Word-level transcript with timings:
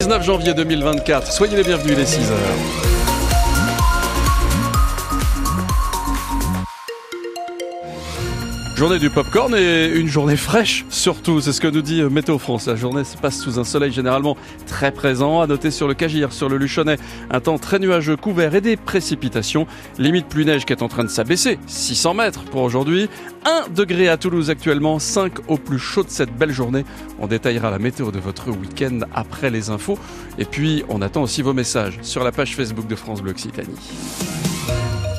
19 0.00 0.22
janvier 0.22 0.54
2024. 0.54 1.32
Soyez 1.32 1.56
les 1.56 1.64
bienvenus, 1.64 1.96
les 1.96 2.06
6 2.06 2.30
heures. 2.30 3.17
Journée 8.78 9.00
du 9.00 9.10
popcorn 9.10 9.56
et 9.56 9.88
une 9.88 10.06
journée 10.06 10.36
fraîche 10.36 10.84
surtout, 10.88 11.40
c'est 11.40 11.52
ce 11.52 11.60
que 11.60 11.66
nous 11.66 11.82
dit 11.82 12.00
euh, 12.00 12.08
Météo 12.08 12.38
France. 12.38 12.68
La 12.68 12.76
journée 12.76 13.02
se 13.02 13.16
passe 13.16 13.36
sous 13.36 13.58
un 13.58 13.64
soleil 13.64 13.90
généralement 13.90 14.36
très 14.68 14.92
présent. 14.92 15.40
À 15.40 15.48
noter 15.48 15.72
sur 15.72 15.88
le 15.88 15.94
Cagir, 15.94 16.32
sur 16.32 16.48
le 16.48 16.58
Luchonnet, 16.58 16.96
un 17.28 17.40
temps 17.40 17.58
très 17.58 17.80
nuageux 17.80 18.14
couvert 18.14 18.54
et 18.54 18.60
des 18.60 18.76
précipitations. 18.76 19.66
Limite 19.98 20.28
plus 20.28 20.44
neige 20.44 20.64
qui 20.64 20.72
est 20.72 20.82
en 20.84 20.86
train 20.86 21.02
de 21.02 21.08
s'abaisser, 21.08 21.58
600 21.66 22.14
mètres 22.14 22.44
pour 22.44 22.62
aujourd'hui. 22.62 23.10
1 23.46 23.70
degré 23.74 24.08
à 24.08 24.16
Toulouse 24.16 24.48
actuellement, 24.48 25.00
5 25.00 25.48
au 25.48 25.56
plus 25.56 25.80
chaud 25.80 26.04
de 26.04 26.10
cette 26.10 26.32
belle 26.32 26.52
journée. 26.52 26.84
On 27.18 27.26
détaillera 27.26 27.72
la 27.72 27.80
météo 27.80 28.12
de 28.12 28.20
votre 28.20 28.48
week-end 28.50 29.00
après 29.12 29.50
les 29.50 29.70
infos. 29.70 29.98
Et 30.38 30.44
puis 30.44 30.84
on 30.88 31.02
attend 31.02 31.22
aussi 31.22 31.42
vos 31.42 31.52
messages 31.52 31.98
sur 32.02 32.22
la 32.22 32.30
page 32.30 32.54
Facebook 32.54 32.86
de 32.86 32.94
France 32.94 33.22
Bleu 33.22 33.32
Occitanie. 33.32 33.74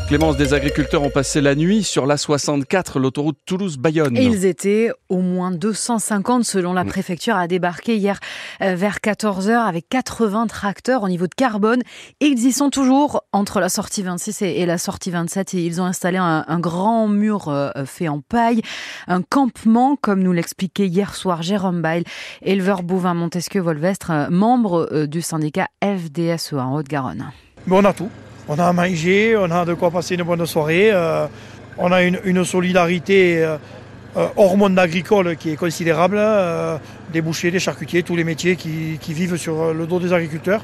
Clémence, 0.09 0.37
des 0.37 0.55
agriculteurs 0.55 1.03
ont 1.03 1.11
passé 1.11 1.39
la 1.39 1.53
nuit 1.53 1.83
sur 1.83 2.07
l'A64, 2.07 2.97
l'autoroute 2.97 3.37
Toulouse-Bayonne. 3.45 4.17
Ils 4.17 4.43
étaient 4.43 4.89
au 5.07 5.19
moins 5.19 5.51
250 5.51 6.43
selon 6.43 6.73
la 6.73 6.83
préfecture 6.83 7.35
à 7.35 7.47
débarquer 7.47 7.95
hier 7.95 8.19
euh, 8.63 8.73
vers 8.73 8.97
14h 9.03 9.51
avec 9.51 9.87
80 9.87 10.47
tracteurs 10.47 11.03
au 11.03 11.09
niveau 11.09 11.27
de 11.27 11.35
carbone. 11.35 11.83
Ils 12.21 12.43
y 12.43 12.51
sont 12.51 12.71
toujours 12.71 13.21
entre 13.33 13.59
la 13.59 13.69
sortie 13.69 14.01
26 14.01 14.41
et 14.41 14.65
la 14.65 14.79
sortie 14.79 15.11
27 15.11 15.53
et 15.53 15.63
ils 15.63 15.79
ont 15.79 15.85
installé 15.85 16.17
un, 16.17 16.59
grand 16.59 17.07
mur 17.07 17.49
euh, 17.49 17.69
fait 17.85 18.07
en 18.07 18.19
paille, 18.19 18.63
un 19.07 19.21
campement 19.21 19.95
comme 19.95 20.23
nous 20.23 20.33
l'expliquait 20.33 20.87
hier 20.87 21.13
soir 21.13 21.43
Jérôme 21.43 21.83
Bail, 21.83 22.03
éleveur 22.41 22.81
bovin 22.81 23.13
Montesquieu-Volvestre, 23.13 24.09
euh, 24.09 24.27
membre 24.31 25.05
du 25.05 25.21
syndicat 25.21 25.67
FDSE 25.83 26.53
en 26.53 26.73
Haute-Garonne. 26.73 27.29
on 27.69 27.85
a 27.85 27.93
tout 27.93 28.09
on 28.49 28.57
a 28.57 28.65
à 28.65 28.73
manger, 28.73 29.37
on 29.37 29.49
a 29.51 29.63
de 29.63 29.75
quoi 29.75 29.91
passer 29.91 30.15
une 30.15 30.23
bonne 30.23 30.45
soirée, 30.47 30.89
euh, 30.91 31.27
on 31.77 31.91
a 31.91 32.01
une, 32.01 32.43
solidarité 32.43 33.43
euh, 33.43 33.57
euh, 34.17 34.27
hors 34.35 34.57
monde 34.57 34.77
agricole 34.79 35.37
qui 35.37 35.51
est 35.51 35.55
considérable, 35.55 36.19
des 37.13 37.21
bouchers, 37.21 37.51
des 37.51 37.59
charcutiers, 37.59 38.01
tous 38.01 38.15
les 38.15 38.23
métiers 38.23 38.55
qui, 38.55 39.13
vivent 39.13 39.37
sur 39.37 39.71
le 39.71 39.85
dos 39.85 39.99
des 39.99 40.11
agriculteurs, 40.11 40.63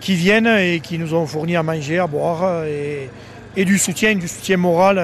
qui 0.00 0.16
viennent 0.16 0.48
et 0.48 0.80
qui 0.80 0.98
nous 0.98 1.14
ont 1.14 1.24
fourni 1.24 1.54
à 1.54 1.62
manger, 1.62 2.00
à 2.00 2.08
boire 2.08 2.64
et, 2.66 3.64
du 3.64 3.78
soutien, 3.78 4.16
du 4.16 4.26
soutien 4.26 4.56
moral 4.56 5.00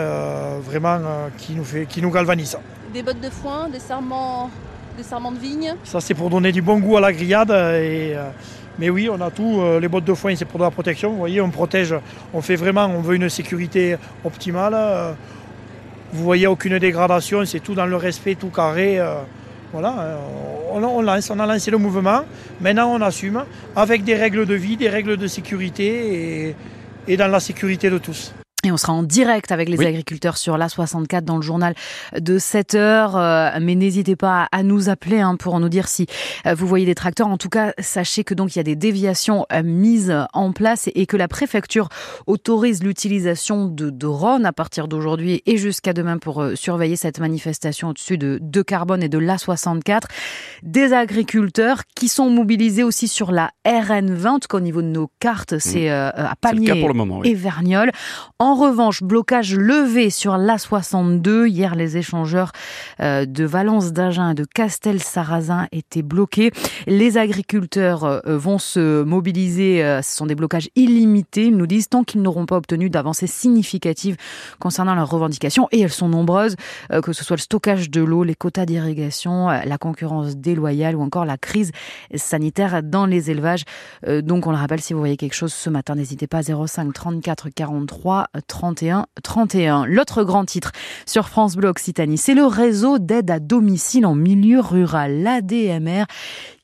vraiment 0.64 0.98
qui, 1.38 1.52
nous 1.52 1.64
fait, 1.64 1.86
qui 1.86 2.02
nous 2.02 2.10
galvanise. 2.10 2.58
Des 2.92 3.04
bottes 3.04 3.20
de 3.20 3.30
foin, 3.30 3.68
des 3.68 3.78
serments, 3.78 4.50
des 4.96 5.04
serments 5.04 5.30
de 5.30 5.38
vigne 5.38 5.74
Ça 5.84 6.00
c'est 6.00 6.14
pour 6.14 6.28
donner 6.28 6.50
du 6.50 6.60
bon 6.60 6.80
goût 6.80 6.96
à 6.96 7.00
la 7.00 7.12
grillade 7.12 7.52
et 7.52 8.16
mais 8.80 8.88
oui, 8.88 9.10
on 9.12 9.20
a 9.20 9.30
tout. 9.30 9.60
Euh, 9.60 9.78
les 9.78 9.88
bottes 9.88 10.06
de 10.06 10.14
foin, 10.14 10.34
c'est 10.34 10.46
pour 10.46 10.58
de 10.58 10.64
la 10.64 10.70
protection. 10.70 11.10
Vous 11.10 11.18
voyez, 11.18 11.42
on 11.42 11.50
protège. 11.50 11.94
On 12.32 12.40
fait 12.40 12.56
vraiment, 12.56 12.86
on 12.86 13.02
veut 13.02 13.14
une 13.16 13.28
sécurité 13.28 13.96
optimale. 14.24 14.72
Euh, 14.74 15.12
vous 16.14 16.24
voyez, 16.24 16.46
aucune 16.46 16.78
dégradation. 16.78 17.44
C'est 17.44 17.60
tout 17.60 17.74
dans 17.74 17.84
le 17.84 17.96
respect, 17.96 18.36
tout 18.36 18.48
carré. 18.48 18.98
Euh, 18.98 19.16
voilà, 19.70 20.18
on, 20.72 21.02
lance, 21.02 21.30
on 21.30 21.38
a 21.38 21.46
lancé 21.46 21.70
le 21.70 21.76
mouvement. 21.76 22.22
Maintenant, 22.60 22.90
on 22.90 23.02
assume 23.02 23.44
avec 23.76 24.02
des 24.02 24.14
règles 24.14 24.46
de 24.46 24.54
vie, 24.54 24.78
des 24.78 24.88
règles 24.88 25.18
de 25.18 25.26
sécurité 25.26 26.56
et 27.06 27.16
dans 27.16 27.28
la 27.28 27.38
sécurité 27.38 27.90
de 27.90 27.98
tous. 27.98 28.32
Et 28.62 28.70
on 28.70 28.76
sera 28.76 28.92
en 28.92 29.02
direct 29.02 29.52
avec 29.52 29.70
les 29.70 29.80
agriculteurs 29.80 30.36
sur 30.36 30.58
l'A64 30.58 31.22
dans 31.22 31.36
le 31.36 31.42
journal 31.42 31.74
de 32.18 32.38
7 32.38 32.74
heures. 32.74 33.16
Euh, 33.16 33.50
mais 33.60 33.74
n'hésitez 33.74 34.16
pas 34.16 34.48
à 34.52 34.62
nous 34.62 34.90
appeler 34.90 35.20
hein, 35.20 35.36
pour 35.36 35.58
nous 35.60 35.70
dire 35.70 35.88
si 35.88 36.06
euh, 36.46 36.54
vous 36.54 36.66
voyez 36.66 36.84
des 36.84 36.94
tracteurs. 36.94 37.28
En 37.28 37.38
tout 37.38 37.48
cas, 37.48 37.72
sachez 37.78 38.22
que 38.22 38.34
donc 38.34 38.54
il 38.54 38.58
y 38.58 38.60
a 38.60 38.64
des 38.64 38.76
déviations 38.76 39.46
euh, 39.50 39.62
mises 39.62 40.14
en 40.34 40.52
place 40.52 40.90
et 40.94 41.06
que 41.06 41.16
la 41.16 41.26
préfecture 41.26 41.88
autorise 42.26 42.82
l'utilisation 42.82 43.66
de 43.66 43.88
drones 43.88 44.44
à 44.44 44.52
partir 44.52 44.88
d'aujourd'hui 44.88 45.42
et 45.46 45.56
jusqu'à 45.56 45.94
demain 45.94 46.18
pour 46.18 46.44
surveiller 46.54 46.96
cette 46.96 47.18
manifestation 47.18 47.88
au-dessus 47.88 48.18
de, 48.18 48.38
de 48.42 48.62
carbone 48.62 49.02
et 49.02 49.08
de 49.08 49.18
l'A64. 49.18 50.02
Des 50.62 50.92
agriculteurs 50.92 51.82
qui 51.96 52.08
sont 52.08 52.28
mobilisés 52.28 52.82
aussi 52.82 53.08
sur 53.08 53.32
la 53.32 53.52
RN20, 53.66 54.28
en 54.28 54.38
tout 54.38 54.48
cas 54.48 54.58
au 54.58 54.60
niveau 54.60 54.82
de 54.82 54.88
nos 54.88 55.10
cartes, 55.18 55.58
c'est 55.58 55.88
mmh. 55.88 56.12
à 56.14 56.34
Pamiers 56.38 56.86
et 57.24 57.34
Vergnol. 57.34 57.90
En 58.38 58.49
revanche, 58.54 59.02
blocage 59.02 59.54
levé 59.54 60.10
sur 60.10 60.38
l'A62. 60.38 61.46
Hier, 61.46 61.74
les 61.74 61.96
échangeurs 61.96 62.52
euh, 63.00 63.26
de 63.26 63.44
Valence 63.44 63.92
d'Agen 63.92 64.30
et 64.30 64.34
de 64.34 64.44
Castel-Sarrazin 64.44 65.68
étaient 65.72 66.02
bloqués. 66.02 66.50
Les 66.86 67.18
agriculteurs 67.18 68.04
euh, 68.04 68.20
vont 68.26 68.58
se 68.58 69.02
mobiliser. 69.02 69.84
Euh, 69.84 70.02
ce 70.02 70.16
sont 70.16 70.26
des 70.26 70.34
blocages 70.34 70.68
illimités, 70.76 71.46
ils 71.46 71.56
nous 71.56 71.66
disent, 71.66 71.88
tant 71.88 72.04
qu'ils 72.04 72.22
n'auront 72.22 72.46
pas 72.46 72.56
obtenu 72.56 72.90
d'avancées 72.90 73.26
significatives 73.26 74.16
concernant 74.58 74.94
leurs 74.94 75.10
revendications. 75.10 75.68
Et 75.72 75.80
elles 75.80 75.90
sont 75.90 76.08
nombreuses, 76.08 76.56
que 77.02 77.12
ce 77.12 77.24
soit 77.24 77.36
le 77.36 77.42
stockage 77.42 77.90
de 77.90 78.02
l'eau, 78.02 78.24
les 78.24 78.34
quotas 78.34 78.66
d'irrigation, 78.66 79.48
la 79.48 79.78
concurrence 79.78 80.36
déloyale 80.36 80.96
ou 80.96 81.02
encore 81.02 81.24
la 81.24 81.36
crise 81.36 81.72
sanitaire 82.14 82.82
dans 82.82 83.06
les 83.06 83.30
élevages. 83.30 83.64
Donc, 84.06 84.46
on 84.46 84.50
le 84.50 84.56
rappelle, 84.56 84.80
si 84.80 84.92
vous 84.92 84.98
voyez 84.98 85.16
quelque 85.16 85.34
chose 85.34 85.52
ce 85.52 85.70
matin, 85.70 85.94
n'hésitez 85.94 86.26
pas 86.26 86.42
05 86.42 86.92
34 86.92 87.48
43 87.50 88.26
31 88.46 89.06
31. 89.22 89.86
L'autre 89.86 90.24
grand 90.24 90.44
titre 90.44 90.72
sur 91.06 91.28
France 91.28 91.56
Bleu 91.56 91.68
Occitanie, 91.68 92.18
c'est 92.18 92.34
le 92.34 92.44
réseau 92.44 92.98
d'aide 92.98 93.30
à 93.30 93.38
domicile 93.38 94.06
en 94.06 94.14
milieu 94.14 94.60
rural, 94.60 95.22
l'ADMR, 95.22 96.04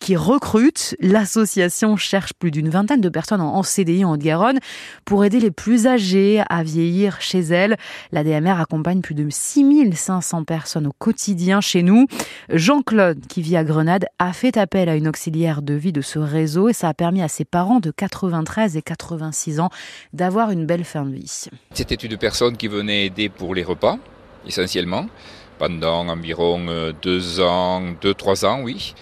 qui 0.01 0.17
recrute. 0.17 0.95
L'association 1.01 1.97
cherche 1.97 2.33
plus 2.35 2.51
d'une 2.51 2.69
vingtaine 2.69 3.01
de 3.01 3.09
personnes 3.09 3.41
en 3.41 3.63
CDI 3.63 4.05
en 4.05 4.13
Haute-Garonne 4.13 4.59
pour 5.05 5.25
aider 5.25 5.41
les 5.41 5.51
plus 5.51 5.87
âgés 5.87 6.43
à 6.49 6.63
vieillir 6.63 7.21
chez 7.21 7.41
elles. 7.41 7.77
L'ADMR 8.13 8.61
accompagne 8.61 9.01
plus 9.01 9.15
de 9.15 9.29
6500 9.29 10.45
personnes 10.45 10.87
au 10.87 10.93
quotidien 10.93 11.61
chez 11.61 11.83
nous. 11.83 12.07
Jean-Claude, 12.51 13.27
qui 13.27 13.43
vit 13.43 13.57
à 13.57 13.65
Grenade, 13.65 14.07
a 14.19 14.33
fait 14.33 14.57
appel 14.57 14.89
à 14.89 14.97
une 14.97 15.09
auxiliaire 15.09 15.63
de 15.63 15.75
vie 15.75 15.93
de 15.93 16.01
ce 16.01 16.19
réseau 16.19 16.69
et 16.69 16.73
ça 16.73 16.89
a 16.89 16.95
permis 16.95 17.23
à 17.23 17.29
ses 17.29 17.45
parents 17.45 17.81
de 17.81 17.91
93 17.91 18.77
et 18.77 18.83
86 18.83 19.61
ans 19.61 19.71
d'avoir 20.13 20.51
une 20.51 20.67
belle 20.67 20.85
fin 20.85 21.05
de 21.05 21.15
vie. 21.15 21.49
C'était 21.73 21.95
une 21.95 22.17
personne 22.17 22.57
qui 22.57 22.69
venait 22.69 23.07
aider 23.07 23.29
pour 23.29 23.55
les 23.55 23.65
repas, 23.65 23.99
essentiellement, 24.47 25.07
pendant 25.59 26.09
environ 26.09 26.67
euh, 26.69 26.93
deux 27.03 27.41
ans, 27.41 27.83
deux, 28.01 28.15
trois 28.15 28.45
ans, 28.45 28.63
oui. 28.63 28.95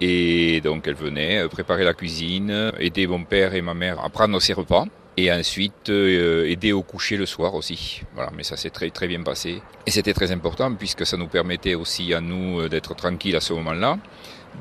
Et 0.00 0.60
donc 0.60 0.86
elle 0.86 0.94
venait 0.94 1.38
euh, 1.38 1.48
préparer 1.48 1.84
la 1.84 1.94
cuisine, 1.94 2.72
aider 2.78 3.06
mon 3.06 3.24
père 3.24 3.54
et 3.54 3.62
ma 3.62 3.74
mère 3.74 4.04
à 4.04 4.10
prendre 4.10 4.40
ses 4.40 4.52
repas 4.52 4.86
et 5.16 5.32
ensuite 5.32 5.90
euh, 5.90 6.50
aider 6.50 6.72
au 6.72 6.82
coucher 6.82 7.16
le 7.16 7.26
soir 7.26 7.54
aussi. 7.54 8.02
Voilà, 8.14 8.30
mais 8.36 8.42
ça 8.42 8.56
s'est 8.56 8.70
très 8.70 8.90
très 8.90 9.06
bien 9.06 9.22
passé 9.22 9.62
et 9.86 9.90
c'était 9.90 10.12
très 10.12 10.32
important 10.32 10.74
puisque 10.74 11.06
ça 11.06 11.16
nous 11.16 11.28
permettait 11.28 11.74
aussi 11.74 12.12
à 12.12 12.20
nous 12.20 12.68
d'être 12.68 12.94
tranquilles 12.94 13.36
à 13.36 13.40
ce 13.40 13.52
moment-là 13.54 13.98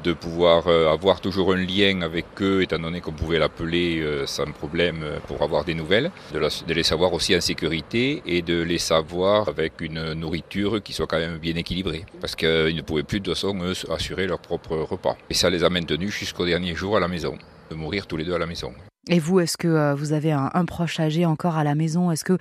de 0.04 0.14
pouvoir 0.14 0.68
euh, 0.68 0.92
avoir 0.92 1.22
toujours 1.22 1.54
un 1.54 1.58
lien 1.58 2.02
avec 2.02 2.26
eux, 2.42 2.62
étant 2.62 2.80
donné 2.80 3.02
qu'on 3.02 3.12
pouvait 3.12 3.40
l'appeler 3.40 4.00
euh, 4.00 4.26
sans 4.26 4.46
problème 4.52 5.02
euh, 5.04 5.20
pour 5.28 5.42
avoir 5.42 5.64
des 5.64 5.74
nouvelles, 5.74 6.12
de, 6.34 6.74
les 6.74 6.84
savoir 6.84 7.14
aussi 7.14 7.36
en 7.36 7.42
sécurité 7.42 8.22
et 8.26 8.42
de 8.42 8.62
les 8.62 8.78
savoir 8.78 9.50
avec 9.50 9.82
une 9.82 10.14
nourriture 10.14 10.82
qui 10.82 10.94
soit 10.94 11.08
quand 11.08 11.20
même 11.20 11.38
bien 11.38 11.56
équilibrée. 11.56 12.06
Parce 12.22 12.36
qu'ils 12.36 12.76
ne 12.76 12.82
pouvaient 12.82 13.04
plus 13.04 13.20
de 13.20 13.26
toute 13.26 13.36
façon, 13.36 13.58
eux, 13.64 13.74
assurer 13.92 14.28
leur 14.28 14.40
propre 14.40 14.76
repas. 14.78 15.18
Et 15.30 15.34
ça 15.34 15.50
les 15.50 15.64
a 15.64 15.70
maintenus 15.70 16.12
jusqu'au 16.12 16.46
dernier 16.46 16.76
jour 16.76 16.98
à 16.98 17.00
la 17.00 17.08
maison, 17.08 17.38
de 17.70 17.76
mourir 17.76 18.08
tous 18.08 18.18
les 18.18 18.26
deux 18.26 18.34
à 18.34 18.40
la 18.40 18.46
maison. 18.46 18.74
Et 19.10 19.20
vous, 19.20 19.42
est-ce 19.42 19.58
que 19.58 19.68
euh, 19.68 19.96
vous 19.96 20.14
avez 20.14 20.32
un, 20.32 20.50
proche 20.66 20.98
âgé 20.98 21.26
encore 21.26 21.58
à 21.58 21.66
la 21.66 21.76
maison? 21.76 22.10
Est-ce 22.10 22.24
que 22.24 22.38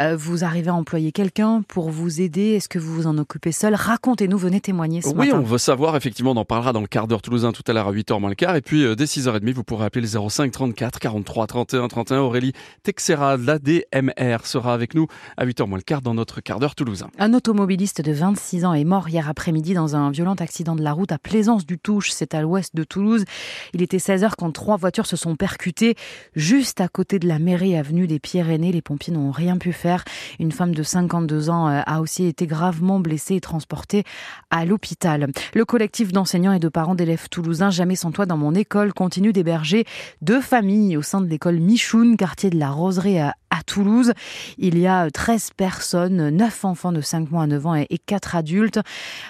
euh, 0.00 0.16
vous 0.16 0.44
arrivez 0.44 0.70
à 0.70 0.74
employer 0.74 1.12
quelqu'un 1.12 1.60
pour 1.68 1.90
vous 1.90 2.22
aider? 2.22 2.52
Est-ce 2.52 2.70
que 2.70 2.78
vous 2.78 2.94
vous 2.94 3.06
en 3.06 3.18
occupez 3.18 3.52
seul? 3.52 3.74
Racontez-nous, 3.74 4.38
venez 4.38 4.62
témoigner 4.62 5.02
ce 5.02 5.08
oui, 5.08 5.14
matin. 5.14 5.30
Oui, 5.32 5.38
on 5.38 5.42
veut 5.42 5.58
savoir, 5.58 5.94
effectivement, 5.94 6.30
on 6.30 6.36
en 6.36 6.46
parlera 6.46 6.72
dans 6.72 6.80
le 6.80 6.86
quart 6.86 7.06
d'heure 7.06 7.20
toulousain 7.20 7.52
tout 7.52 7.62
à 7.66 7.74
l'heure 7.74 7.88
à 7.88 7.92
8h 7.92 8.18
moins 8.18 8.30
le 8.30 8.34
quart. 8.34 8.56
Et 8.56 8.62
puis, 8.62 8.82
euh, 8.82 8.94
dès 8.94 9.04
6h30, 9.04 9.52
vous 9.52 9.62
pourrez 9.62 9.84
appeler 9.84 10.06
le 10.10 10.28
05 10.30 10.50
34 10.50 10.98
43 10.98 11.46
31 11.46 11.88
31. 11.88 12.18
Aurélie 12.20 12.52
Texera 12.82 13.36
de 13.36 13.46
la 13.46 13.58
DMR 13.58 14.38
sera 14.44 14.72
avec 14.72 14.94
nous 14.94 15.08
à 15.36 15.44
8h 15.44 15.68
moins 15.68 15.76
le 15.76 15.82
quart 15.82 16.00
dans 16.00 16.14
notre 16.14 16.40
quart 16.40 16.60
d'heure 16.60 16.74
toulousain. 16.74 17.10
Un 17.18 17.34
automobiliste 17.34 18.00
de 18.00 18.12
26 18.12 18.64
ans 18.64 18.72
est 18.72 18.84
mort 18.84 19.10
hier 19.10 19.28
après-midi 19.28 19.74
dans 19.74 19.96
un 19.96 20.10
violent 20.10 20.36
accident 20.36 20.76
de 20.76 20.82
la 20.82 20.92
route 20.92 21.12
à 21.12 21.18
Plaisance 21.18 21.66
du 21.66 21.78
Touche, 21.78 22.10
c'est 22.10 22.32
à 22.32 22.40
l'ouest 22.40 22.74
de 22.74 22.84
Toulouse. 22.84 23.26
Il 23.74 23.82
était 23.82 23.98
16h 23.98 24.30
quand 24.38 24.50
trois 24.52 24.78
voitures 24.78 25.06
se 25.06 25.16
sont 25.16 25.36
percutées 25.36 25.94
juste 26.34 26.80
à 26.80 26.88
côté 26.88 27.18
de 27.18 27.28
la 27.28 27.38
mairie 27.38 27.76
avenue 27.76 28.06
des 28.06 28.18
Pyrénées. 28.18 28.72
Les 28.72 28.82
pompiers 28.82 29.12
n'ont 29.12 29.30
rien 29.30 29.56
pu 29.58 29.72
faire. 29.72 30.04
Une 30.38 30.52
femme 30.52 30.74
de 30.74 30.82
52 30.82 31.50
ans 31.50 31.68
euh, 31.68 31.80
a 31.86 32.00
aussi 32.00 32.24
été 32.24 32.46
gravement 32.46 33.00
blessée 33.00 33.36
et 33.36 33.40
transportée 33.40 34.04
à 34.50 34.64
l'hôpital. 34.64 35.28
Le 35.54 35.64
collectif 35.64 36.12
d'enseignants 36.12 36.52
et 36.52 36.58
de 36.58 36.68
parents 36.68 36.94
d'élèves 36.94 37.28
toulousains 37.28 37.70
Jamais 37.70 37.96
sans 37.96 38.12
toi 38.12 38.26
dans 38.26 38.36
mon 38.36 38.54
école 38.54 38.92
continue 38.92 39.32
d'héberger 39.32 39.84
deux 40.22 40.40
familles 40.40 40.96
au 40.96 41.02
sein 41.02 41.20
de 41.20 41.26
l'école 41.26 41.60
Michoun, 41.60 42.16
quartier 42.16 42.50
de 42.50 42.58
la 42.58 42.70
Roseraie 42.70 43.18
à 43.20 43.34
à 43.56 43.62
Toulouse. 43.62 44.12
Il 44.58 44.78
y 44.78 44.86
a 44.86 45.10
13 45.10 45.50
personnes, 45.56 46.30
9 46.30 46.64
enfants 46.64 46.92
de 46.92 47.00
5 47.00 47.30
mois 47.30 47.44
à 47.44 47.46
9 47.46 47.66
ans 47.66 47.74
et 47.74 47.98
4 48.06 48.36
adultes. 48.36 48.80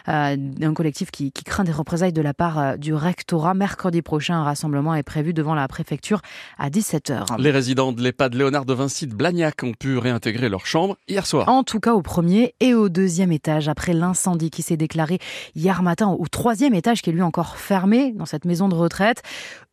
Euh, 0.08 0.37
un 0.61 0.75
collectif 0.75 1.11
qui, 1.11 1.32
qui, 1.32 1.44
craint 1.44 1.64
des 1.64 1.73
représailles 1.73 2.12
de 2.12 2.23
la 2.23 2.34
part 2.34 2.58
euh, 2.58 2.76
du 2.76 2.94
rectorat. 2.94 3.55
Mercredi 3.55 4.02
prochain, 4.02 4.37
un 4.37 4.44
rassemblement 4.44 4.94
est 4.94 5.02
prévu 5.02 5.32
devant 5.32 5.55
la 5.55 5.69
préfecture 5.69 6.20
à 6.58 6.70
17h. 6.70 7.40
Les 7.40 7.50
résidents 7.50 7.93
de 7.93 8.02
l'EHPAD 8.02 8.34
Léonard 8.34 8.64
de 8.64 8.75
Vinci 8.75 9.06
de 9.06 9.14
Blagnac 9.14 9.62
ont 9.62 9.73
pu 9.73 9.99
réintégrer 9.99 10.49
leur 10.49 10.67
chambre 10.67 10.96
hier 11.08 11.26
soir. 11.26 11.49
En 11.49 11.62
tout 11.62 11.81
cas 11.81 11.94
au 11.94 12.02
premier 12.02 12.55
et 12.61 12.75
au 12.75 12.88
deuxième 12.88 13.32
étage 13.32 13.69
après 13.69 13.93
l'incendie 13.93 14.50
qui 14.50 14.62
s'est 14.62 14.76
déclaré 14.76 15.19
hier 15.55 15.82
matin 15.82 16.08
au 16.08 16.26
troisième 16.26 16.75
étage 16.75 17.02
qui 17.02 17.11
est 17.11 17.12
lui 17.12 17.23
encore 17.23 17.56
fermé 17.56 18.12
dans 18.12 18.26
cette 18.26 18.44
maison 18.44 18.69
de 18.69 18.75
retraite. 18.75 19.23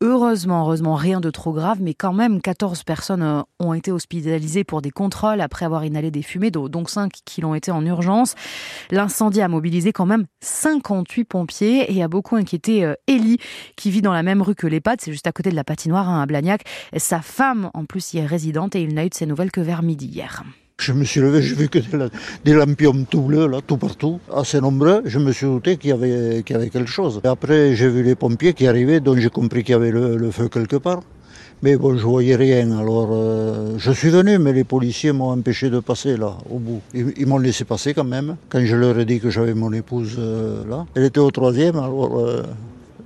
Heureusement, 0.02 0.62
heureusement, 0.62 0.96
rien 0.96 1.22
de 1.22 1.30
trop 1.30 1.54
grave, 1.54 1.78
mais 1.82 1.94
quand 1.94 2.14
même 2.14 2.42
14 2.42 2.84
personnes 2.84 3.24
euh, 3.24 3.42
ont 3.60 3.74
été 3.74 3.92
hospitalisées 3.92 4.43
pour 4.64 4.82
des 4.82 4.92
contrôles 4.92 5.42
après 5.42 5.66
avoir 5.66 5.86
inhalé 5.86 6.12
des 6.12 6.22
fumées, 6.22 6.52
donc 6.52 6.90
5 6.90 7.12
qui 7.26 7.42
l'ont 7.42 7.56
été 7.56 7.72
en 7.72 7.86
urgence. 7.86 8.36
L'incendie 8.92 9.42
a 9.42 9.48
mobilisé 9.48 9.94
quand 9.94 10.06
même 10.06 10.26
58 10.42 11.24
pompiers 11.26 11.94
et 11.94 12.04
a 12.04 12.08
beaucoup 12.08 12.36
inquiété 12.36 12.86
euh, 12.86 12.94
Ellie 13.08 13.40
qui 13.76 13.92
vit 13.92 14.02
dans 14.02 14.14
la 14.14 14.24
même 14.24 14.42
rue 14.42 14.56
que 14.56 14.68
l'EHPAD, 14.68 15.02
c'est 15.02 15.12
juste 15.12 15.28
à 15.28 15.32
côté 15.32 15.50
de 15.50 15.56
la 15.56 15.64
patinoire 15.64 16.10
hein, 16.10 16.22
à 16.22 16.26
Blagnac. 16.26 16.64
Sa 16.98 17.22
femme 17.22 17.70
en 17.74 17.86
plus 17.86 18.14
y 18.14 18.20
est 18.20 18.26
résidente 18.26 18.76
et 18.76 18.82
il 18.82 18.94
n'a 18.94 19.06
eu 19.06 19.10
de 19.10 19.14
ses 19.14 19.26
nouvelles 19.26 19.52
que 19.52 19.62
vers 19.62 19.84
midi 19.84 20.06
hier. 20.08 20.44
Je 20.80 20.92
me 20.92 21.06
suis 21.06 21.22
levé, 21.22 21.42
j'ai 21.42 21.56
vu 21.56 21.70
que 21.70 21.80
des, 22.44 22.54
lampions 22.54 23.06
tout 23.10 23.22
bleus, 23.22 23.48
là, 23.48 23.60
tout 23.66 23.78
partout, 23.78 24.20
assez 24.36 24.60
nombreux. 24.60 25.02
Je 25.06 25.20
me 25.20 25.32
suis 25.32 25.46
douté 25.46 25.78
qu'il 25.78 25.92
y 25.92 25.94
avait, 25.94 26.44
qu'il 26.44 26.56
y 26.56 26.60
avait 26.60 26.70
quelque 26.70 26.90
chose. 26.90 27.22
Et 27.24 27.28
après, 27.28 27.76
j'ai 27.76 27.88
vu 27.88 28.04
les 28.04 28.16
pompiers 28.16 28.54
qui 28.54 28.68
arrivaient, 28.68 29.00
donc 29.00 29.18
j'ai 29.18 29.30
compris 29.30 29.64
qu'il 29.64 29.74
y 29.74 29.76
avait 29.76 29.92
le, 29.92 30.32
feu 30.32 30.50
quelque 30.50 30.76
part. 30.76 31.02
Mais 31.64 31.78
bon, 31.78 31.96
je 31.96 32.04
voyais 32.04 32.36
rien. 32.36 32.78
Alors, 32.78 33.08
euh, 33.14 33.76
je 33.78 33.94
suis 33.94 34.10
venu, 34.10 34.38
mais 34.38 34.52
les 34.52 34.66
policiers 34.66 35.14
m'ont 35.14 35.32
empêché 35.32 35.70
de 35.70 35.80
passer 35.80 36.18
là, 36.18 36.38
au 36.52 36.60
bout. 36.60 36.82
Ils, 36.94 37.26
m'ont 37.26 37.38
laissé 37.38 37.64
passer 37.64 37.94
quand 37.94 38.04
même. 38.04 38.36
Quand 38.50 38.60
je 38.66 38.76
leur 38.76 39.00
ai 39.00 39.06
dit 39.06 39.22
que 39.22 39.30
j'avais 39.30 39.54
mon 39.54 39.72
épouse 39.72 40.18
euh, 40.20 40.66
là, 40.70 40.86
elle 40.94 41.06
était 41.06 41.22
au 41.22 41.32
troisième. 41.32 41.78
Alors, 41.78 42.20
euh, 42.20 42.44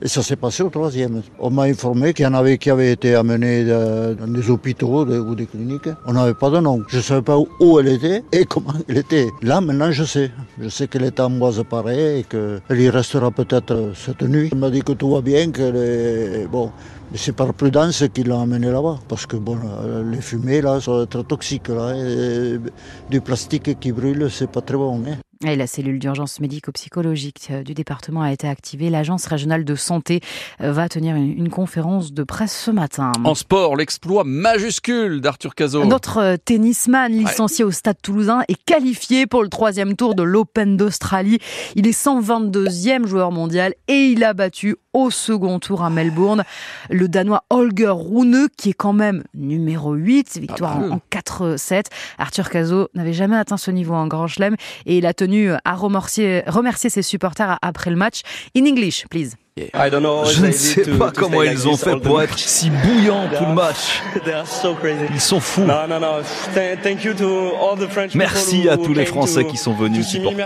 et 0.02 0.08
ça 0.08 0.22
s'est 0.22 0.36
passé 0.36 0.64
au 0.64 0.70
troisième. 0.70 1.22
On 1.40 1.50
m'a 1.50 1.64
informé 1.64 2.14
qu'il 2.14 2.24
y 2.24 2.28
en 2.28 2.34
avait 2.34 2.58
qui 2.58 2.70
avaient 2.70 2.92
été 2.92 3.16
amenés 3.16 3.66
dans 3.66 4.28
des 4.28 4.50
hôpitaux 4.50 5.06
ou 5.06 5.36
des 5.36 5.46
cliniques. 5.46 5.90
On 6.06 6.14
n'avait 6.14 6.34
pas 6.34 6.50
de 6.50 6.60
nom. 6.60 6.84
Je 6.88 6.98
ne 6.98 7.02
savais 7.02 7.22
pas 7.22 7.38
où 7.38 7.80
elle 7.80 7.88
était 7.88 8.24
et 8.32 8.46
comment 8.50 8.74
elle 8.88 8.98
était. 8.98 9.28
Là, 9.42 9.62
maintenant, 9.62 9.92
je 9.92 10.04
sais. 10.04 10.32
Je 10.60 10.70
sais 10.70 10.88
qu'elle 10.88 11.04
est 11.04 11.20
amboise 11.20 11.64
pareil 11.70 12.20
et 12.20 12.24
qu'elle 12.24 12.80
y 12.80 12.90
restera 12.90 13.32
peut-être 13.32 13.92
cette 13.96 14.22
nuit. 14.22 14.50
Elle 14.52 14.60
m'a 14.60 14.70
dit 14.70 14.82
que 14.82 14.94
tout 14.94 15.12
va 15.12 15.22
bien, 15.22 15.52
qu'elle 15.52 15.76
est... 15.76 16.48
Bon, 16.48 16.72
c'est 17.16 17.36
par 17.36 17.54
prudence 17.54 18.04
qu'ils 18.14 18.28
l'ont 18.28 18.42
amené 18.42 18.70
là-bas. 18.70 19.00
Parce 19.08 19.26
que 19.26 19.38
bon, 19.38 19.58
les 20.12 20.22
fumées 20.22 20.62
là 20.62 20.80
sont 20.80 21.06
très 21.08 21.24
toxiques. 21.24 21.70
Là, 21.70 21.94
du 23.10 23.22
plastique 23.22 23.80
qui 23.80 23.92
brûle, 23.92 24.28
c'est 24.30 24.50
pas 24.50 24.62
très 24.62 24.78
bon. 24.78 25.02
Hein. 25.08 25.18
Et 25.46 25.56
la 25.56 25.68
cellule 25.68 26.00
d'urgence 26.00 26.40
médico-psychologique 26.40 27.50
euh, 27.52 27.62
du 27.62 27.76
département 27.76 28.24
a 28.24 28.32
été 28.32 28.48
activée. 28.48 28.90
L'agence 28.90 29.28
régionale 29.28 29.66
de 29.66 29.76
santé 29.76 30.22
euh, 30.62 30.72
va 30.72 30.90
tenir 30.90 31.16
une, 31.16 31.50
conférence 31.50 32.12
de 32.12 32.24
presse 32.24 32.60
ce 32.66 32.72
matin. 32.72 33.12
En 33.24 33.36
sport, 33.36 33.76
l'exploit 33.76 34.24
majuscule 34.24 35.22
d'Arthur 35.22 35.54
Cazot. 35.54 35.86
Notre 35.86 36.18
euh, 36.18 36.38
tennisman 36.44 37.12
licencié 37.12 37.64
au 37.64 37.72
Stade 37.72 37.98
Toulousain 38.02 38.42
est 38.48 38.58
qualifié 38.66 39.28
pour 39.28 39.44
le 39.44 39.50
troisième 39.50 39.96
tour 39.96 40.16
de 40.16 40.24
l'Open 40.24 40.76
d'Australie. 40.76 41.38
Il 41.76 41.86
est 41.86 41.98
122e 41.98 43.06
joueur 43.06 43.32
mondial 43.32 43.76
et 43.88 44.08
il 44.08 44.24
a 44.24 44.34
battu 44.34 44.76
au 44.98 45.12
second 45.12 45.60
tour 45.60 45.84
à 45.84 45.92
Melbourne 45.92 46.44
le 46.90 47.08
Danois 47.08 47.44
Holger 47.52 47.94
Rune 47.94 48.48
qui 48.58 48.72
est 48.72 48.74
quand 48.74 48.94
même 48.94 49.24
numéro 49.36 49.94
8, 49.94 50.40
victoire 50.40 50.78
en, 50.78 51.00
4-7. 51.12 51.86
Arthur 52.18 52.50
Cazot 52.50 52.90
n'avait 52.96 53.14
jamais 53.14 53.38
atteint 53.38 53.58
ce 53.58 53.70
niveau 53.70 53.94
en 53.94 54.08
Grand 54.08 54.26
Chelem 54.26 54.56
et 54.88 54.98
il 54.98 55.06
a 55.06 55.14
tenu 55.14 55.52
à 55.52 55.76
remercier, 55.76 56.42
remercier 56.48 56.90
ses 56.90 57.04
supporters 57.04 57.60
après 57.62 57.92
le 57.92 57.96
match. 57.96 58.22
In 58.58 58.66
English, 58.66 59.06
please. 59.08 59.36
Je 59.58 60.46
ne 60.46 60.52
sais 60.52 60.82
pas 60.98 61.12
comment 61.12 61.44
ils 61.44 61.68
ont 61.68 61.78
fait 61.78 61.96
pour 61.98 62.22
être 62.24 62.38
si 62.38 62.70
bouillants 62.70 63.28
tout 63.38 63.46
le 63.46 63.54
match. 63.54 64.02
Ils 65.14 65.20
sont 65.22 65.40
fous. 65.40 65.66
Merci 68.16 68.70
à 68.70 68.78
tous 68.78 68.94
les 68.94 69.06
Français 69.06 69.46
qui 69.46 69.58
sont 69.58 69.74
venus 69.74 70.08
supporter. 70.08 70.44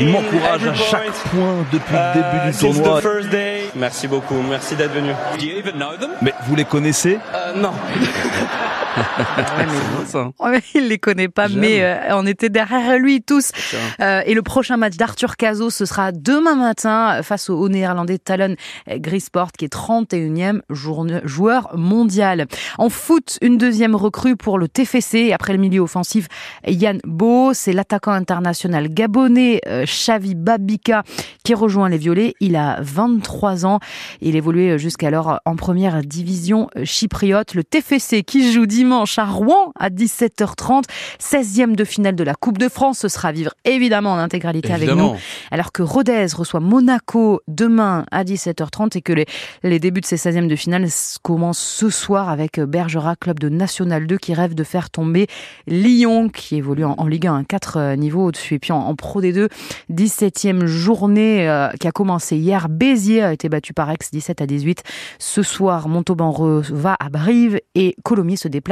Ils 0.00 0.08
m'encouragent 0.08 0.66
à 0.66 0.74
chaque 0.74 1.12
point 1.30 1.66
depuis 1.72 1.94
le 1.94 2.14
début 2.14 2.50
du 2.50 2.56
uh, 2.56 2.74
tournoi. 2.74 3.00
Merci 3.74 4.08
beaucoup, 4.08 4.36
merci 4.48 4.76
d'être 4.76 4.92
venu. 4.92 5.12
Mais 6.22 6.32
vous 6.46 6.54
les 6.54 6.64
connaissez? 6.64 7.18
Euh, 7.34 7.54
Non. 7.56 7.72
ouais, 10.40 10.62
il 10.74 10.88
les 10.88 10.98
connaît 10.98 11.28
pas, 11.28 11.48
mais 11.48 11.82
euh, 11.82 12.16
on 12.16 12.26
était 12.26 12.48
derrière 12.48 12.98
lui 12.98 13.22
tous. 13.22 13.52
Euh, 14.00 14.22
et 14.26 14.34
le 14.34 14.42
prochain 14.42 14.76
match 14.76 14.96
d'Arthur 14.96 15.36
Cazot, 15.36 15.70
ce 15.70 15.84
sera 15.84 16.12
demain 16.12 16.54
matin 16.54 17.22
face 17.22 17.50
au, 17.50 17.68
néerlandais 17.68 18.18
Talon 18.18 18.56
Grisport, 18.88 19.52
qui 19.52 19.64
est 19.64 19.72
31e 19.72 20.60
joueur 20.70 21.76
mondial. 21.76 22.46
En 22.78 22.88
foot, 22.88 23.38
une 23.40 23.58
deuxième 23.58 23.94
recrue 23.94 24.36
pour 24.36 24.58
le 24.58 24.68
TFC. 24.68 25.32
Après 25.32 25.52
le 25.52 25.58
milieu 25.58 25.80
offensif, 25.80 26.28
Yann 26.66 26.98
Beau, 27.04 27.54
c'est 27.54 27.72
l'attaquant 27.72 28.12
international 28.12 28.88
gabonais 28.88 29.60
euh, 29.66 29.84
Xavi 29.84 30.34
Babika 30.34 31.02
qui 31.44 31.54
rejoint 31.54 31.88
les 31.88 31.98
Violets. 31.98 32.34
Il 32.40 32.56
a 32.56 32.78
23 32.80 33.66
ans. 33.66 33.80
Il 34.20 34.36
évoluait 34.36 34.78
jusqu'alors 34.78 35.40
en 35.44 35.56
première 35.56 36.02
division 36.02 36.68
chypriote. 36.84 37.54
Le 37.54 37.64
TFC 37.64 38.22
qui 38.22 38.52
joue 38.52 38.66
dimanche 38.82 39.16
à 39.16 39.26
Rouen 39.26 39.72
à 39.78 39.90
17h30. 39.90 40.82
16e 41.20 41.76
de 41.76 41.84
finale 41.84 42.16
de 42.16 42.24
la 42.24 42.34
Coupe 42.34 42.58
de 42.58 42.68
France. 42.68 42.98
Ce 42.98 43.08
sera 43.08 43.28
à 43.28 43.32
vivre 43.32 43.52
évidemment 43.64 44.10
en 44.14 44.18
intégralité 44.18 44.72
avec 44.72 44.90
nous. 44.90 45.12
Alors 45.52 45.70
que 45.70 45.82
Rodez 45.82 46.26
reçoit 46.34 46.58
Monaco 46.58 47.40
demain 47.46 48.04
à 48.10 48.24
17h30 48.24 48.98
et 48.98 49.00
que 49.00 49.12
les, 49.12 49.26
les 49.62 49.78
débuts 49.78 50.00
de 50.00 50.06
ces 50.06 50.16
16e 50.16 50.48
de 50.48 50.56
finale 50.56 50.88
commencent 51.22 51.60
ce 51.60 51.90
soir 51.90 52.28
avec 52.28 52.58
Bergerac, 52.58 53.20
club 53.20 53.38
de 53.38 53.48
National 53.48 54.08
2 54.08 54.18
qui 54.18 54.34
rêve 54.34 54.56
de 54.56 54.64
faire 54.64 54.90
tomber 54.90 55.28
Lyon 55.68 56.28
qui 56.28 56.56
évolue 56.56 56.84
en, 56.84 57.06
Ligue 57.06 57.28
1 57.28 57.44
4 57.44 57.76
euh, 57.76 57.96
niveaux 57.96 58.26
au-dessus 58.26 58.54
et 58.54 58.58
puis 58.58 58.72
en, 58.72 58.96
Pro 58.96 59.22
D2 59.22 59.48
17e 59.92 60.66
journée 60.66 61.48
euh, 61.48 61.68
qui 61.78 61.86
a 61.86 61.92
commencé 61.92 62.36
hier. 62.36 62.68
Béziers 62.68 63.22
a 63.22 63.32
été 63.32 63.48
battu 63.48 63.74
par 63.74 63.88
Aix 63.92 63.98
17 64.12 64.40
à 64.40 64.46
18. 64.46 64.82
Ce 65.20 65.44
soir, 65.44 65.86
Montauban 65.88 66.32
va 66.32 66.96
à 66.98 67.10
Brive 67.10 67.60
et 67.76 67.94
Colomiers 68.02 68.36
se 68.36 68.48
déplace 68.48 68.71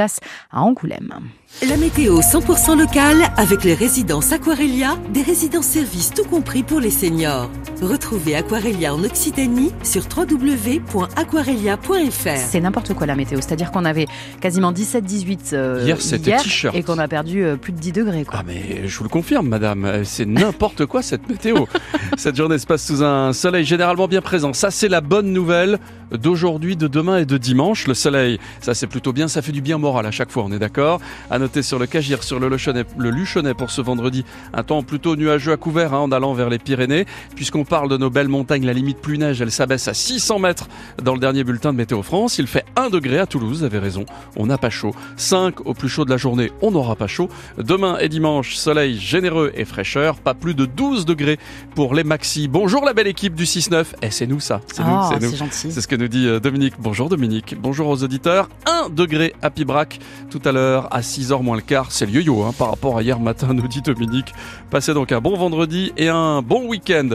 à 0.51 0.61
Angoulême. 0.61 1.29
La 1.59 1.75
météo 1.77 2.21
100% 2.21 2.79
locale 2.79 3.31
avec 3.37 3.63
les 3.63 3.75
résidences 3.75 4.31
Aquarelia, 4.31 4.97
des 5.13 5.21
résidences 5.21 5.67
services 5.67 6.09
tout 6.09 6.23
compris 6.23 6.63
pour 6.63 6.79
les 6.79 6.89
seniors. 6.89 7.51
Retrouvez 7.83 8.35
Aquarelia 8.35 8.95
en 8.95 9.03
Occitanie 9.03 9.71
sur 9.83 10.05
www.aquarelia.fr. 10.15 12.37
C'est 12.37 12.61
n'importe 12.61 12.95
quoi 12.95 13.05
la 13.05 13.15
météo, 13.15 13.41
c'est-à-dire 13.41 13.69
qu'on 13.69 13.85
avait 13.85 14.07
quasiment 14.39 14.71
17-18 14.71 15.53
euh, 15.53 15.83
hier, 15.83 15.99
hier 15.99 16.41
et 16.73 16.81
qu'on 16.81 16.97
a 16.97 17.07
perdu 17.07 17.43
euh, 17.43 17.57
plus 17.57 17.73
de 17.73 17.79
10 17.79 17.91
degrés. 17.91 18.25
Ah 18.31 18.41
mais 18.45 18.87
je 18.87 18.97
vous 18.97 19.03
le 19.03 19.09
confirme 19.09 19.47
madame, 19.47 19.85
euh, 19.85 20.03
c'est 20.03 20.25
n'importe 20.25 20.87
quoi 20.87 21.03
cette 21.03 21.29
météo. 21.29 21.65
cette 22.17 22.37
journée 22.37 22.57
se 22.57 22.65
passe 22.65 22.87
sous 22.87 23.03
un 23.03 23.33
soleil 23.33 23.65
généralement 23.65 24.07
bien 24.07 24.21
présent. 24.21 24.53
Ça 24.53 24.71
c'est 24.71 24.89
la 24.89 25.01
bonne 25.01 25.31
nouvelle 25.31 25.77
d'aujourd'hui, 26.11 26.75
de 26.75 26.87
demain 26.87 27.19
et 27.19 27.25
de 27.25 27.37
dimanche. 27.37 27.85
Le 27.87 27.93
soleil, 27.93 28.39
ça 28.61 28.73
c'est 28.73 28.87
plutôt 28.87 29.13
bien, 29.13 29.27
ça 29.27 29.43
fait 29.43 29.51
du 29.51 29.61
bien 29.61 29.77
moral 29.77 30.07
à 30.07 30.11
chaque 30.11 30.31
fois, 30.31 30.43
on 30.43 30.51
est 30.51 30.59
d'accord 30.59 30.99
noter 31.41 31.63
sur 31.63 31.79
le 31.79 31.87
Cagir, 31.87 32.23
sur 32.23 32.39
le 32.39 32.47
Luchonnet, 32.47 32.85
le 32.97 33.09
Luchonnet 33.09 33.55
pour 33.55 33.71
ce 33.71 33.81
vendredi. 33.81 34.23
Un 34.53 34.63
temps 34.63 34.83
plutôt 34.83 35.15
nuageux 35.15 35.51
à 35.51 35.57
couvert 35.57 35.93
hein, 35.93 35.99
en 35.99 36.11
allant 36.11 36.33
vers 36.33 36.49
les 36.49 36.59
Pyrénées. 36.59 37.05
Puisqu'on 37.35 37.65
parle 37.65 37.89
de 37.89 37.97
nos 37.97 38.09
belles 38.09 38.27
montagnes, 38.27 38.65
la 38.65 38.73
limite 38.73 38.99
plus 38.99 39.17
neige, 39.17 39.41
elle 39.41 39.51
s'abaisse 39.51 39.87
à 39.87 39.93
600 39.93 40.39
mètres 40.39 40.67
dans 41.03 41.13
le 41.13 41.19
dernier 41.19 41.43
bulletin 41.43 41.73
de 41.73 41.77
Météo 41.77 42.03
France. 42.03 42.37
Il 42.37 42.45
fait 42.45 42.63
1 42.75 42.89
degré 42.89 43.17
à 43.17 43.25
Toulouse, 43.25 43.59
vous 43.59 43.63
avez 43.63 43.79
raison, 43.79 44.05
on 44.35 44.45
n'a 44.45 44.59
pas 44.59 44.69
chaud. 44.69 44.93
5 45.17 45.65
au 45.65 45.73
plus 45.73 45.89
chaud 45.89 46.05
de 46.05 46.11
la 46.11 46.17
journée, 46.17 46.51
on 46.61 46.71
n'aura 46.71 46.95
pas 46.95 47.07
chaud. 47.07 47.27
Demain 47.57 47.97
et 47.97 48.07
dimanche, 48.07 48.55
soleil 48.55 48.99
généreux 48.99 49.51
et 49.55 49.65
fraîcheur, 49.65 50.17
pas 50.17 50.35
plus 50.35 50.53
de 50.53 50.65
12 50.65 51.05
degrés 51.05 51.39
pour 51.73 51.95
les 51.95 52.03
maxi. 52.03 52.47
Bonjour 52.47 52.85
la 52.85 52.93
belle 52.93 53.07
équipe 53.07 53.33
du 53.33 53.45
6-9. 53.45 53.85
Eh, 54.03 54.11
c'est 54.11 54.27
nous 54.27 54.39
ça, 54.39 54.61
c'est 54.71 54.83
nous, 54.83 54.89
oh, 54.91 55.09
c'est 55.11 55.41
nous. 55.41 55.47
C'est 55.51 55.81
ce 55.81 55.87
que 55.87 55.95
nous 55.95 56.07
dit 56.07 56.27
euh, 56.27 56.39
Dominique. 56.39 56.75
Bonjour 56.77 57.09
Dominique, 57.09 57.55
bonjour 57.59 57.87
aux 57.87 58.03
auditeurs. 58.03 58.47
1 58.67 58.89
degré 58.89 59.33
à 59.41 59.49
Pibrac 59.49 59.99
tout 60.29 60.41
à 60.45 60.51
l'heure 60.51 60.87
à 60.91 61.01
6h. 61.01 61.30
6h 61.31 61.43
moins 61.43 61.55
le 61.55 61.61
quart, 61.61 61.91
c'est 61.91 62.05
le 62.05 62.11
yo-yo 62.11 62.43
hein, 62.43 62.53
par 62.57 62.69
rapport 62.69 62.97
à 62.97 63.03
hier 63.03 63.19
matin, 63.19 63.53
nous 63.53 63.67
dit 63.67 63.81
Dominique. 63.81 64.33
Passez 64.69 64.93
donc 64.93 65.11
un 65.11 65.21
bon 65.21 65.37
vendredi 65.37 65.93
et 65.97 66.09
un 66.09 66.41
bon 66.41 66.67
week-end. 66.67 67.09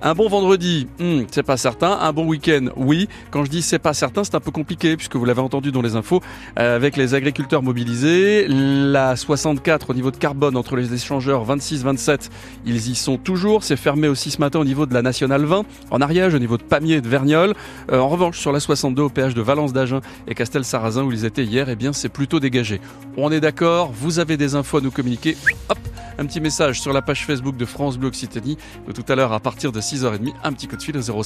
Un 0.00 0.14
bon 0.14 0.28
vendredi, 0.28 0.86
hmm, 0.98 1.22
c'est 1.30 1.42
pas 1.42 1.56
certain. 1.56 1.98
Un 2.00 2.12
bon 2.12 2.26
week-end, 2.26 2.68
oui. 2.76 3.08
Quand 3.30 3.44
je 3.44 3.50
dis 3.50 3.62
c'est 3.62 3.78
pas 3.78 3.94
certain, 3.94 4.24
c'est 4.24 4.34
un 4.34 4.40
peu 4.40 4.50
compliqué 4.50 4.96
puisque 4.96 5.16
vous 5.16 5.24
l'avez 5.24 5.40
entendu 5.40 5.70
dans 5.70 5.82
les 5.82 5.96
infos 5.96 6.22
euh, 6.58 6.76
avec 6.76 6.96
les 6.96 7.14
agriculteurs 7.14 7.62
mobilisés. 7.62 8.46
La 8.48 9.16
64 9.16 9.90
au 9.90 9.94
niveau 9.94 10.10
de 10.10 10.16
carbone 10.16 10.56
entre 10.56 10.76
les 10.76 10.94
échangeurs 10.94 11.46
26-27, 11.46 12.30
ils 12.64 12.90
y 12.90 12.94
sont 12.94 13.18
toujours. 13.18 13.64
C'est 13.64 13.76
fermé 13.76 14.08
aussi 14.08 14.30
ce 14.30 14.40
matin 14.40 14.60
au 14.60 14.64
niveau 14.64 14.86
de 14.86 14.94
la 14.94 15.02
Nationale 15.02 15.44
20 15.44 15.64
en 15.90 16.00
Ariège, 16.00 16.34
au 16.34 16.38
niveau 16.38 16.56
de 16.56 16.62
Pamiers 16.62 16.94
et 16.94 17.00
de 17.00 17.08
Vergnol. 17.08 17.54
Euh, 17.92 17.98
en 17.98 18.08
revanche, 18.08 18.38
sur 18.38 18.52
la 18.52 18.60
62 18.60 19.02
au 19.02 19.08
péage 19.10 19.34
de 19.34 19.42
Valence 19.42 19.72
d'Agen 19.72 20.00
et 20.26 20.34
Castel-Sarrazin 20.34 21.02
où 21.02 21.12
ils 21.12 21.24
étaient 21.24 21.44
hier, 21.44 21.68
eh 21.68 21.76
bien 21.76 21.92
c'est 21.92 22.08
plutôt 22.08 22.40
dégagé. 22.40 22.80
On 23.16 23.32
est 23.32 23.40
d'accord, 23.40 23.57
vous 23.60 24.18
avez 24.18 24.36
des 24.36 24.54
infos 24.54 24.78
à 24.78 24.80
nous 24.80 24.90
communiquer. 24.90 25.36
Hop, 25.68 25.78
un 26.18 26.26
petit 26.26 26.40
message 26.40 26.80
sur 26.80 26.92
la 26.92 27.02
page 27.02 27.26
Facebook 27.26 27.56
de 27.56 27.64
France 27.64 27.98
Bleu 27.98 28.08
Occitanie. 28.08 28.56
Tout 28.94 29.04
à 29.08 29.14
l'heure 29.14 29.32
à 29.32 29.40
partir 29.40 29.72
de 29.72 29.80
6h30, 29.80 30.32
un 30.44 30.52
petit 30.52 30.68
coup 30.68 30.76
de 30.76 30.82
fil 30.82 30.96
au 30.96 31.00
05 31.00 31.24